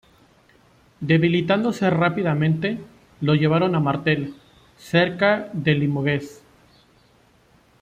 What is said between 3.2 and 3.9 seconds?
llevaron a